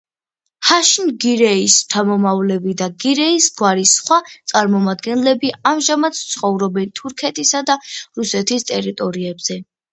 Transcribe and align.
შაჰინ 0.67 1.09
გირეის 1.25 1.75
შთამომავლები 1.81 2.73
და 2.79 2.87
გირეის 3.03 3.51
გვარის 3.61 3.93
სხვა 3.99 4.19
წარმომადგენლები 4.53 5.53
ამჟამად 5.75 6.19
ცხოვრობენ 6.33 6.93
თურქეთისა 7.03 7.65
და 7.71 7.81
რუსეთის 8.01 8.71
ტერიტორიებზე. 8.75 9.65